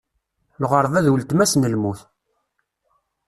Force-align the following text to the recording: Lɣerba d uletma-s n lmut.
Lɣerba 0.63 1.05
d 1.05 1.07
uletma-s 1.11 1.53
n 1.55 1.63
lmut. 1.73 1.99